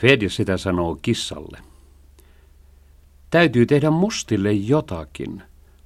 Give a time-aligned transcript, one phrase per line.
[0.00, 1.58] Fedja sitä sanoo kissalle.
[3.30, 5.42] Täytyy tehdä mustille jotakin,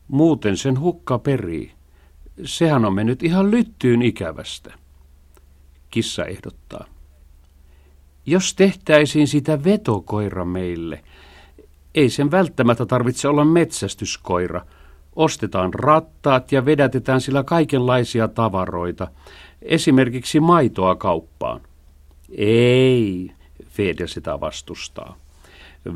[0.09, 1.73] muuten sen hukka perii.
[2.45, 4.75] Sehän on mennyt ihan lyttyyn ikävästä.
[5.91, 6.85] Kissa ehdottaa.
[8.27, 11.05] Jos tehtäisiin sitä vetokoira meille,
[11.95, 14.67] ei sen välttämättä tarvitse olla metsästyskoira.
[15.17, 19.09] Ostetaan rattaat ja vedätetään sillä kaikenlaisia tavaroita,
[19.63, 21.61] esimerkiksi maitoa kauppaan.
[22.37, 23.31] Ei,
[23.77, 25.17] Fede sitä vastustaa.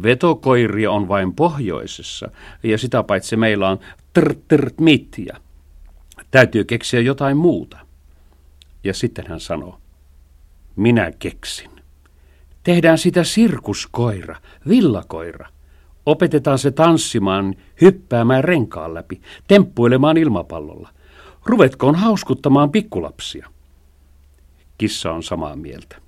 [0.03, 2.31] Vetokoiria on vain pohjoisessa,
[2.63, 3.79] ja sitä paitsi meillä on
[4.13, 5.37] trt mitja.
[6.31, 7.79] Täytyy keksiä jotain muuta.
[8.85, 9.79] Ja sitten hän sanoo,
[10.77, 11.71] minä keksin.
[12.63, 14.37] Tehdään sitä sirkuskoira,
[14.69, 15.49] villakoira.
[16.07, 20.89] Opetetaan se tanssimaan, hyppäämään renkaan läpi, temppuilemaan ilmapallolla.
[21.45, 23.49] Ruvetkoon hauskuttamaan pikkulapsia.
[24.79, 26.08] Kissa on samaa mieltä.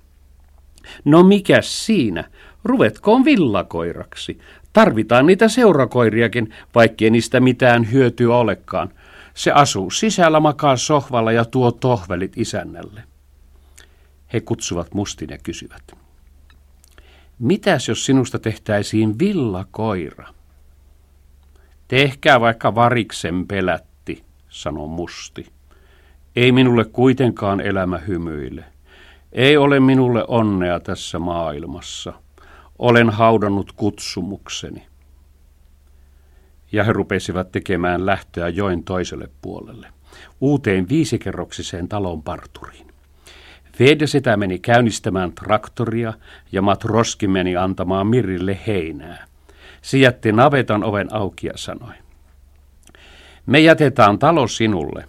[1.05, 2.23] No mikä siinä?
[2.63, 4.39] Ruvetkoon villakoiraksi.
[4.73, 8.89] Tarvitaan niitä seurakoiriakin, vaikkei niistä mitään hyötyä olekaan.
[9.33, 13.03] Se asuu sisällä, makaa sohvalla ja tuo tohvelit isännälle.
[14.33, 15.83] He kutsuvat mustin ja kysyvät.
[17.39, 20.27] Mitäs jos sinusta tehtäisiin villakoira?
[21.87, 25.45] Tehkää vaikka variksen pelätti, sanoi musti.
[26.35, 28.63] Ei minulle kuitenkaan elämä hymyile.
[29.31, 32.13] Ei ole minulle onnea tässä maailmassa.
[32.79, 34.87] Olen haudannut kutsumukseni.
[36.71, 39.87] Ja he rupesivat tekemään lähtöä joen toiselle puolelle,
[40.41, 42.87] uuteen viisikerroksiseen talon parturiin.
[43.77, 46.13] Fede sitä meni käynnistämään traktoria
[46.51, 49.25] ja Matroski meni antamaan Mirille heinää.
[49.81, 51.93] Se jätti navetan oven auki ja sanoi.
[53.45, 55.07] Me jätetään talo sinulle.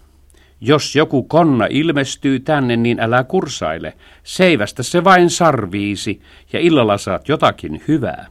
[0.64, 3.94] Jos joku konna ilmestyy tänne, niin älä kursaile.
[4.22, 6.20] Seivästä se vain sarviisi
[6.52, 8.26] ja illalla saat jotakin hyvää.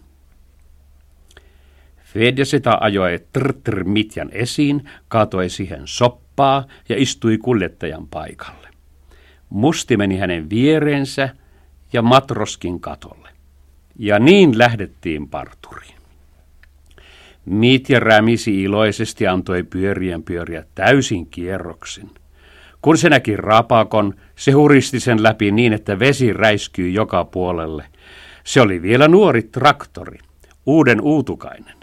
[2.04, 8.68] Fedja sitä ajoi trtr mitjan esiin, kaatoi siihen soppaa ja istui kuljettajan paikalle.
[9.50, 11.30] Musti meni hänen vierensä
[11.94, 13.30] ja matroskin katolle.
[13.96, 15.96] Ja niin lähdettiin parturiin.
[17.46, 22.21] Mitja rämisi iloisesti antoi pyörien pyöriä täysin kierroksin.
[22.82, 27.86] Kun se näki rapakon, se huristi sen läpi niin, että vesi räiskyi joka puolelle.
[28.44, 30.18] Se oli vielä nuori traktori,
[30.66, 31.78] uuden uutukainen.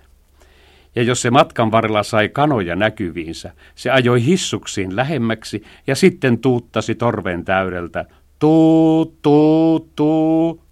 [0.94, 6.94] Ja jos se matkan varrella sai kanoja näkyviinsä, se ajoi hissuksiin lähemmäksi ja sitten tuuttasi
[6.94, 8.04] torven täydeltä.
[8.38, 10.62] Tuu, tuu, tuu.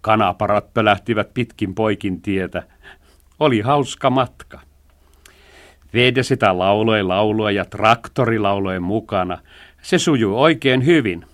[0.00, 2.62] Kanaparat pölähtivät pitkin poikin tietä.
[3.40, 4.60] Oli hauska matka.
[5.94, 9.38] Vede sitä lauloi laulua ja traktori lauloi mukana.
[9.82, 11.24] Se sujui oikein hyvin.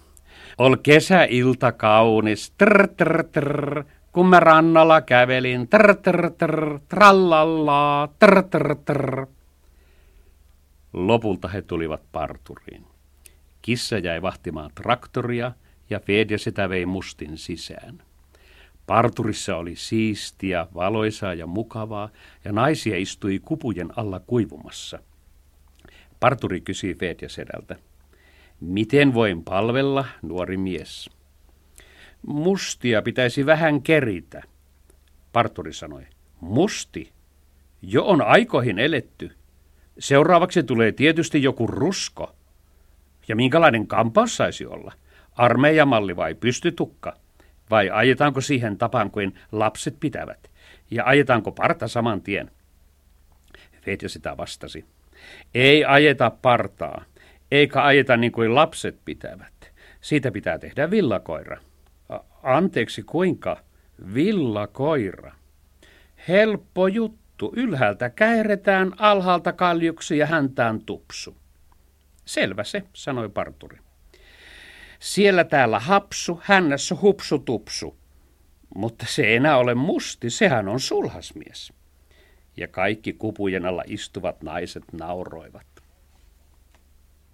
[0.58, 8.42] Ol kesäilta kaunis, trr, trr, trr, kun mä rannalla kävelin, trr, trr, trr, trallalla, trr,
[8.42, 9.26] trr, trr.
[10.92, 12.84] Lopulta he tulivat parturiin.
[13.62, 15.52] Kissa jäi vahtimaan traktoria
[15.90, 18.02] ja Fedja sitä vei mustin sisään.
[18.86, 22.08] Parturissa oli siistiä, valoisaa ja mukavaa,
[22.44, 24.98] ja naisia istui kupujen alla kuivumassa.
[26.20, 27.76] Parturi kysyi Fedja sedältä.
[28.60, 31.10] Miten voin palvella, nuori mies?
[32.26, 34.42] Mustia pitäisi vähän keritä.
[35.32, 36.06] Parturi sanoi.
[36.40, 37.12] Musti?
[37.82, 39.30] Jo on aikoihin eletty.
[39.98, 42.34] Seuraavaksi tulee tietysti joku rusko.
[43.28, 44.92] Ja minkälainen kampaus saisi olla?
[45.32, 47.16] Armeijamalli vai pystytukka?
[47.72, 50.50] Vai ajetaanko siihen tapaan kuin lapset pitävät?
[50.90, 52.50] Ja ajetaanko parta saman tien?
[53.80, 54.84] Fetja sitä vastasi.
[55.54, 57.04] Ei ajeta partaa,
[57.50, 59.72] eikä ajeta niin kuin lapset pitävät.
[60.00, 61.60] Siitä pitää tehdä villakoira.
[62.42, 63.56] Anteeksi, kuinka?
[64.14, 65.32] Villakoira.
[66.28, 67.52] Helppo juttu.
[67.56, 71.36] Ylhäältä käiretään, alhaalta kaljuksi ja häntään tupsu.
[72.24, 73.78] Selvä se, sanoi parturi.
[75.02, 77.96] Siellä täällä hapsu, hännässä hupsu tupsu.
[78.74, 81.72] Mutta se ei enää ole musti, sehän on sulhasmies.
[82.56, 85.66] Ja kaikki kupujen alla istuvat naiset nauroivat.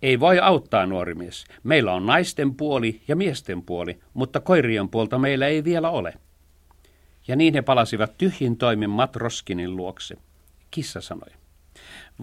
[0.03, 1.45] Ei voi auttaa, nuori mies.
[1.63, 6.15] Meillä on naisten puoli ja miesten puoli, mutta koirien puolta meillä ei vielä ole.
[7.27, 10.17] Ja niin he palasivat tyhjin toimin Matroskinin luokse.
[10.71, 11.31] Kissa sanoi,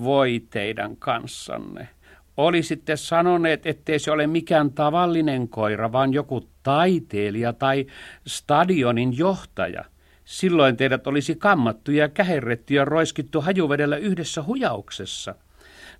[0.03, 1.89] voi teidän kanssanne.
[2.37, 7.85] Olisitte sanoneet, ettei se ole mikään tavallinen koira, vaan joku taiteilija tai
[8.27, 9.85] stadionin johtaja.
[10.25, 15.35] Silloin teidät olisi kammattu ja käherretty ja roiskittu hajuvedellä yhdessä hujauksessa–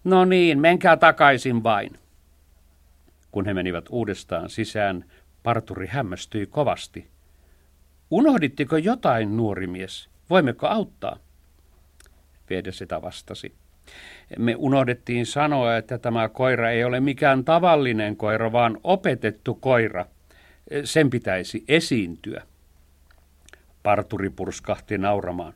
[0.05, 1.99] No niin, menkää takaisin vain.
[3.31, 5.05] Kun he menivät uudestaan sisään,
[5.43, 7.07] parturi hämmästyi kovasti.
[8.11, 10.09] Unohditteko jotain, nuori mies?
[10.29, 11.17] Voimmeko auttaa?
[12.71, 13.55] Sitä vastasi.
[14.37, 20.05] Me unohdettiin sanoa, että tämä koira ei ole mikään tavallinen koira, vaan opetettu koira.
[20.83, 22.41] Sen pitäisi esiintyä.
[23.83, 25.53] Parturi purskahti nauramaan.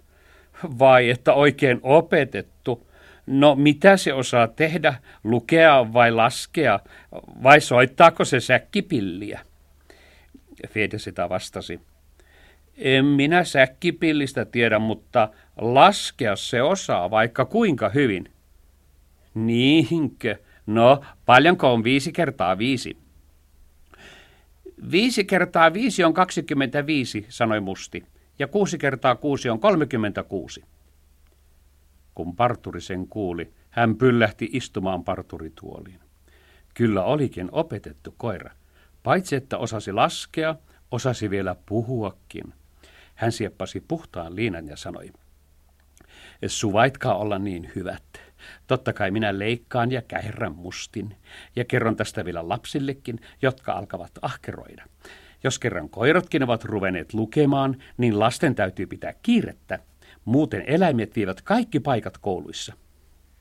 [0.79, 2.87] Vai että oikein opetettu?
[3.25, 4.93] No mitä se osaa tehdä?
[5.23, 6.79] Lukea vai laskea?
[7.43, 9.39] Vai soittaako se säkkipilliä?
[10.67, 11.79] Fede sitä vastasi.
[12.79, 18.31] En minä säkkipillistä tiedä, mutta laskea se osaa vaikka kuinka hyvin.
[19.33, 20.35] Niinkö?
[20.65, 22.97] No, paljonko on viisi kertaa viisi?
[24.91, 28.05] Viisi kertaa viisi on 25, sanoi Musti,
[28.39, 30.63] ja kuusi kertaa kuusi on 36.
[32.15, 35.99] Kun parturi sen kuuli, hän pyllähti istumaan parturituoliin.
[36.73, 38.51] Kyllä olikin opetettu koira.
[39.03, 40.55] Paitsi että osasi laskea,
[40.91, 42.53] osasi vielä puhuakin.
[43.19, 45.11] Hän sieppasi puhtaan liinan ja sanoi,
[46.47, 48.03] suvaitkaa olla niin hyvät.
[48.67, 51.15] Totta kai minä leikkaan ja käherrän mustin
[51.55, 54.85] ja kerron tästä vielä lapsillekin, jotka alkavat ahkeroida.
[55.43, 59.79] Jos kerran koiratkin ovat ruvenneet lukemaan, niin lasten täytyy pitää kiirettä.
[60.25, 62.73] Muuten eläimet vievät kaikki paikat kouluissa.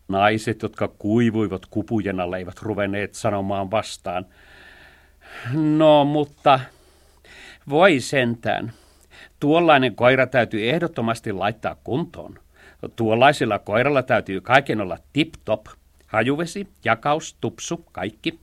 [0.08, 4.26] Naiset, jotka kuivuivat kupujen alle, eivät ruvenneet sanomaan vastaan.
[5.52, 6.60] No, mutta
[7.69, 8.72] voi sentään.
[9.40, 12.38] Tuollainen koira täytyy ehdottomasti laittaa kuntoon.
[12.96, 15.67] Tuollaisella koiralla täytyy kaiken olla tip-top.
[16.06, 18.40] Hajuvesi, jakaus, tupsu, kaikki.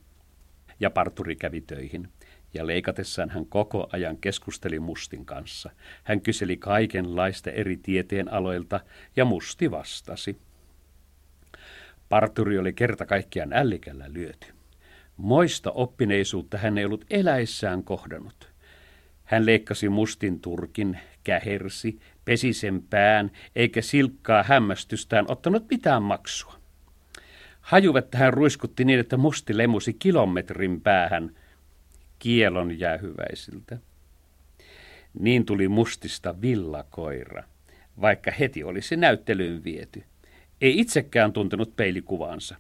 [0.80, 2.10] Ja parturi kävi töihin.
[2.54, 5.70] Ja leikatessaan hän koko ajan keskusteli Mustin kanssa.
[6.04, 8.80] Hän kyseli kaikenlaista eri tieteen aloilta
[9.16, 10.38] ja Musti vastasi.
[12.10, 14.48] Parturi oli kerta kaikkiaan ällikällä lyöty.
[15.18, 18.55] Moista oppineisuutta hän ei ollut eläissään kohdannut.
[19.26, 26.56] Hän leikkasi mustin turkin, kähersi, pesi sen pään, eikä silkkaa hämmästystään ottanut mitään maksua.
[27.62, 31.36] Hajuvettä hän ruiskutti niin, että musti lemusi kilometrin päähän
[32.20, 33.78] kielon jäähyväisiltä.
[35.20, 37.44] Niin tuli mustista villakoira,
[38.02, 40.04] vaikka heti olisi näyttelyyn viety.
[40.62, 42.56] Ei itsekään tuntenut peilikuvaansa.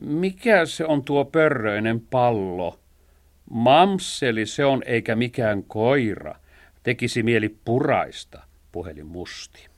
[0.00, 2.83] Mikä se on tuo pörröinen pallo?
[3.50, 6.34] Mamseli se on eikä mikään koira.
[6.82, 8.42] Tekisi mieli puraista,
[8.72, 9.68] puheli musti.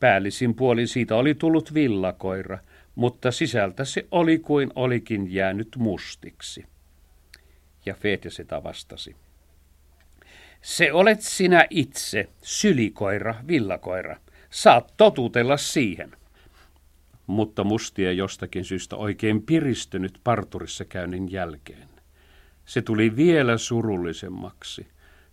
[0.00, 2.58] Päällisin puolin siitä oli tullut villakoira,
[2.94, 6.64] mutta sisältä se oli kuin olikin jäänyt mustiksi.
[7.86, 7.94] Ja
[8.28, 9.16] sitä vastasi.
[10.62, 14.16] Se olet sinä itse, sylikoira, villakoira.
[14.50, 16.12] Saat totutella siihen.
[17.26, 21.93] Mutta mustia jostakin syystä oikein piristynyt parturissa käynnin jälkeen.
[22.64, 24.86] Se tuli vielä surullisemmaksi.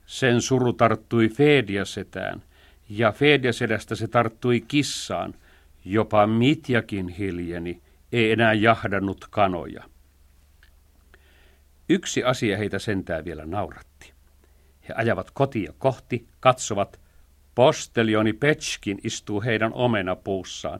[0.05, 2.43] Sen suru tarttui Fediasetään,
[2.89, 5.33] ja Fediasedästä se tarttui kissaan.
[5.85, 7.81] Jopa Mitjakin hiljeni,
[8.11, 9.83] ei enää jahdannut kanoja.
[11.89, 14.13] Yksi asia heitä sentää vielä nauratti.
[14.89, 16.99] He ajavat kotia kohti, katsovat.
[17.55, 20.79] Postelioni Petskin istuu heidän omenapuussaan.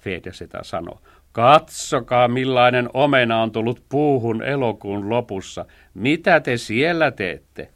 [0.00, 1.02] Fedeseta sanoo,
[1.32, 5.64] katsokaa millainen omena on tullut puuhun elokuun lopussa.
[5.94, 7.68] Mitä te siellä teette?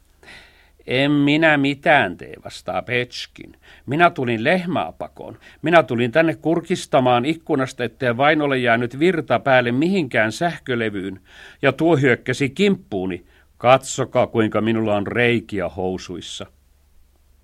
[0.86, 3.56] En minä mitään tee, vastaa Petskin.
[3.86, 5.38] Minä tulin lehmää pakoon.
[5.62, 11.20] Minä tulin tänne kurkistamaan ikkunasta, ettei vain ole jäänyt virta päälle mihinkään sähkölevyyn.
[11.62, 13.24] Ja tuo hyökkäsi kimppuuni.
[13.58, 16.46] Katsokaa, kuinka minulla on reikiä housuissa.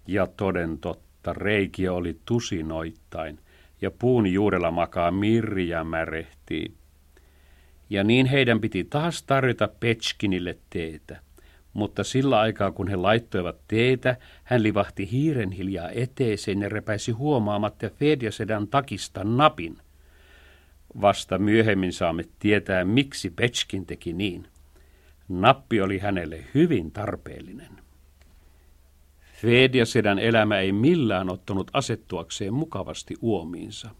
[0.06, 3.38] Ja toden totta, reikiä oli tusinoittain,
[3.82, 6.72] ja puun juurella makaa Mirja märehtii.
[7.90, 11.20] Ja niin heidän piti taas tarjota Petskinille teetä
[11.72, 17.90] mutta sillä aikaa kun he laittoivat teetä, hän livahti hiiren hiljaa eteeseen ja repäisi huomaamatta
[17.90, 19.78] Fedjasedan takista napin.
[21.00, 24.46] Vasta myöhemmin saamme tietää, miksi Petskin teki niin.
[25.28, 27.82] Nappi oli hänelle hyvin tarpeellinen.
[29.42, 33.90] Fedjasedan elämä ei millään ottanut asettuakseen mukavasti uomiinsa.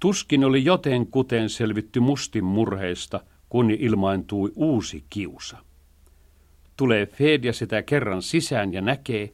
[0.00, 5.56] Tuskin oli joten kuten selvitty mustin murheista, kun ilmaantui uusi kiusa.
[6.76, 9.32] Tulee Fedja sitä kerran sisään ja näkee,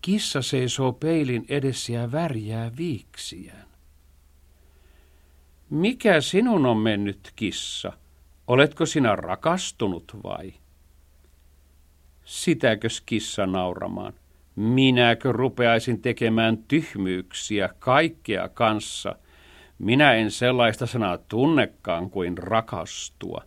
[0.00, 3.66] kissa seisoo peilin edessä ja värjää viiksiään.
[5.70, 7.92] Mikä sinun on mennyt, kissa?
[8.46, 10.52] Oletko sinä rakastunut vai?
[12.26, 14.12] Sitäkös kissa nauramaan?
[14.56, 19.16] Minäkö rupeaisin tekemään tyhmyyksiä kaikkea kanssa?
[19.78, 23.44] Minä en sellaista sanaa tunnekaan kuin rakastua.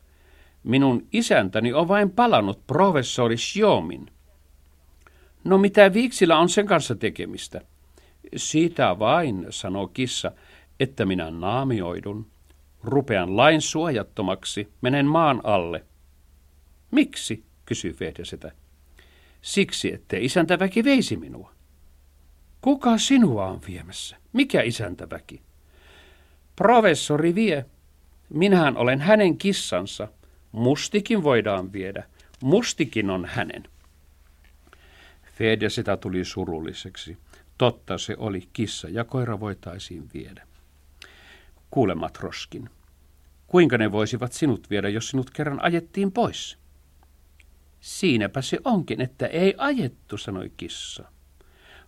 [0.63, 4.11] Minun isäntäni on vain palannut professori Siomin.
[5.43, 7.61] No mitä viiksillä on sen kanssa tekemistä?
[8.35, 10.31] Siitä vain, sanoo kissa,
[10.79, 12.27] että minä naamioidun.
[12.83, 15.85] Rupean lain suojattomaksi, menen maan alle.
[16.91, 18.51] Miksi, kysyy Fedjasetä.
[19.41, 21.51] Siksi, ettei isäntäväki veisi minua.
[22.61, 24.17] Kuka sinua on viemässä?
[24.33, 25.41] Mikä isäntäväki?
[26.55, 27.65] Professori vie.
[28.29, 30.07] Minähän olen hänen kissansa.
[30.51, 32.03] Mustikin voidaan viedä.
[32.43, 33.63] Mustikin on hänen.
[35.37, 37.17] Fedja sitä tuli surulliseksi.
[37.57, 40.47] Totta se oli, kissa ja koira voitaisiin viedä.
[41.71, 42.69] Kuule, Matroskin,
[43.47, 46.57] kuinka ne voisivat sinut viedä, jos sinut kerran ajettiin pois?
[47.79, 51.03] Siinäpä se onkin, että ei ajettu, sanoi kissa.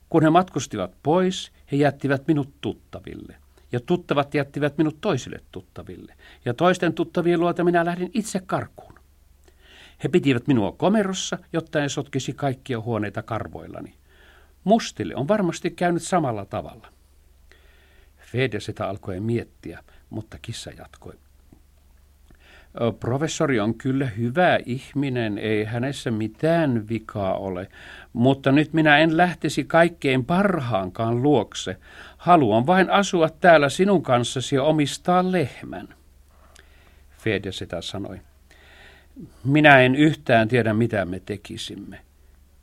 [0.09, 3.35] Kun he matkustivat pois, he jättivät minut tuttaville.
[3.71, 6.15] Ja tuttavat jättivät minut toisille tuttaville.
[6.45, 8.99] Ja toisten tuttavien luota minä lähdin itse karkuun.
[10.03, 13.93] He pitivät minua komerossa, jotta en sotkisi kaikkia huoneita karvoillani.
[14.63, 16.87] Mustille on varmasti käynyt samalla tavalla.
[18.17, 21.13] Fede sitä alkoi miettiä, mutta kissa jatkoi.
[22.99, 27.67] Professori on kyllä hyvä ihminen, ei hänessä mitään vikaa ole,
[28.13, 31.77] mutta nyt minä en lähtisi kaikkein parhaankaan luokse.
[32.17, 35.87] Haluan vain asua täällä sinun kanssasi ja omistaa lehmän.
[37.17, 38.21] Fedja sitä sanoi.
[39.43, 41.99] Minä en yhtään tiedä, mitä me tekisimme.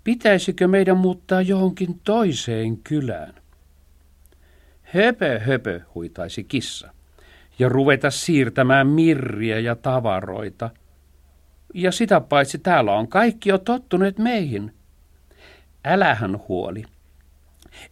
[0.05, 3.35] Pitäisikö meidän muuttaa johonkin toiseen kylään?
[4.83, 6.98] Höpö, höpö, huitaisi kissa
[7.59, 10.71] ja ruveta siirtämään mirriä ja tavaroita.
[11.75, 14.75] Ja sitä paitsi täällä on kaikki jo tottuneet meihin.
[15.85, 16.85] Älähän huoli.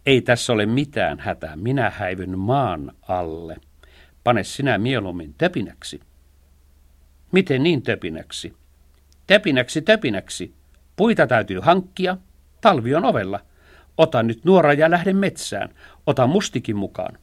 [0.05, 3.57] Ei tässä ole mitään hätää, minä häivyn maan alle.
[4.23, 5.99] Pane sinä mieluummin töpinäksi.
[7.31, 8.53] Miten niin töpinäksi?
[9.27, 10.53] Töpinäksi, töpinäksi.
[10.95, 12.17] Puita täytyy hankkia.
[12.61, 13.39] Talvi on ovella.
[13.97, 15.69] Ota nyt nuora ja lähde metsään.
[16.05, 17.17] Ota mustikin mukaan.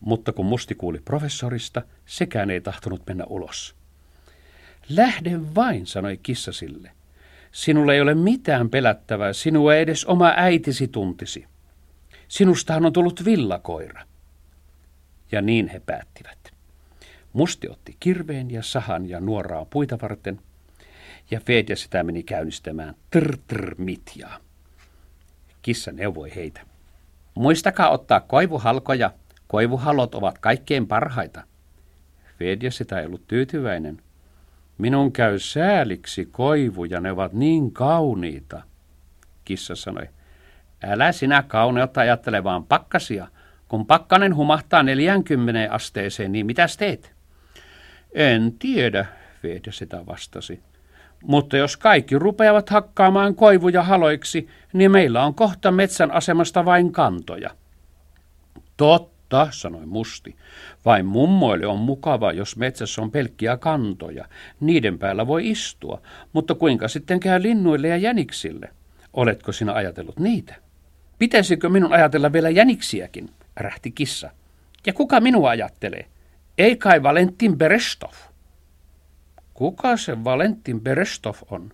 [0.00, 3.74] Mutta kun Musti kuuli professorista, sekään ei tahtonut mennä ulos.
[4.88, 6.90] Lähde vain, sanoi kissa sille.
[7.52, 11.46] Sinulla ei ole mitään pelättävää, sinua ei edes oma äitisi tuntisi.
[12.28, 14.04] Sinustahan on tullut villakoira.
[15.32, 16.38] Ja niin he päättivät.
[17.32, 20.40] Musti otti kirveen ja sahan ja nuoraa puita varten,
[21.30, 24.38] ja Fedja sitä meni käynnistämään trr mitjaa.
[25.62, 26.60] Kissa neuvoi heitä.
[27.34, 29.10] Muistakaa ottaa koivuhalkoja
[29.48, 31.42] Koivuhalot ovat kaikkein parhaita.
[32.38, 33.98] Fedja sitä ei ollut tyytyväinen.
[34.78, 38.62] Minun käy sääliksi koivuja, ne ovat niin kauniita.
[39.44, 40.08] Kissa sanoi,
[40.84, 43.28] älä sinä kauneutta ajattele vaan pakkasia.
[43.68, 47.12] Kun pakkanen humahtaa 40 asteeseen, niin mitäs teet?
[48.12, 49.06] En tiedä,
[49.42, 50.60] Fedja sitä vastasi.
[51.22, 57.50] Mutta jos kaikki rupeavat hakkaamaan koivuja haloiksi, niin meillä on kohta metsän asemasta vain kantoja.
[58.76, 60.36] Totta Totta, sanoi Musti.
[60.84, 64.24] Vain mummoille on mukava, jos metsässä on pelkkiä kantoja.
[64.60, 66.02] Niiden päällä voi istua.
[66.32, 68.68] Mutta kuinka sitten käy linnuille ja jäniksille?
[69.12, 70.54] Oletko sinä ajatellut niitä?
[71.18, 73.30] Pitäisikö minun ajatella vielä jäniksiäkin?
[73.56, 74.30] rähti kissa.
[74.86, 76.06] Ja kuka minua ajattelee?
[76.58, 78.12] Ei kai Valentin Berestov.
[79.54, 81.72] Kuka se Valentin Berestov on?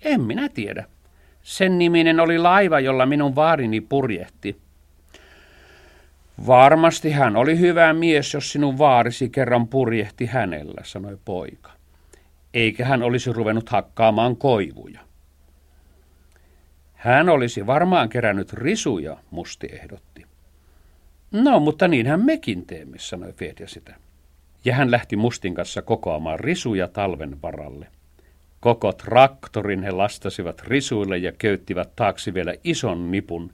[0.00, 0.84] En minä tiedä.
[1.42, 4.56] Sen niminen oli laiva, jolla minun vaarini purjehti.
[6.46, 11.70] Varmasti hän oli hyvä mies, jos sinun vaarisi kerran purjehti hänellä, sanoi poika.
[12.54, 15.00] Eikä hän olisi ruvennut hakkaamaan koivuja.
[16.94, 20.26] Hän olisi varmaan kerännyt risuja, Musti ehdotti.
[21.32, 23.94] No, mutta niinhän mekin teemme, sanoi Fedja sitä.
[24.64, 27.86] Ja hän lähti Mustin kanssa kokoamaan risuja talven varalle.
[28.60, 33.52] Koko traktorin he lastasivat risuille ja köyttivät taakse vielä ison nipun,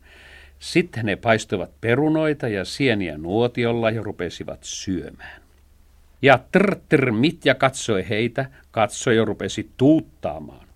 [0.58, 5.42] sitten ne paistuivat perunoita ja sieniä nuotiolla ja rupesivat syömään.
[6.22, 10.68] Ja trr Mitja katsoi heitä, katsoi ja rupesi tuuttaamaan.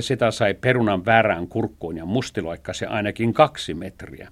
[0.00, 4.28] Sitä sai perunan väärään kurkkuun ja mustiloikkasi ainakin kaksi metriä.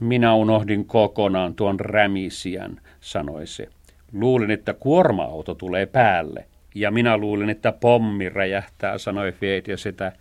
[0.00, 3.68] Minä unohdin kokonaan tuon rämisiän, sanoi se.
[4.12, 6.44] Luulin, että kuorma-auto tulee päälle.
[6.74, 10.12] Ja minä luulin, että pommi räjähtää, sanoi Fedja sitä.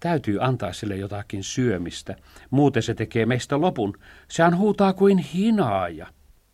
[0.00, 2.16] Täytyy antaa sille jotakin syömistä,
[2.50, 3.98] muuten se tekee meistä lopun.
[4.28, 6.06] Sehän huutaa kuin hinaaja.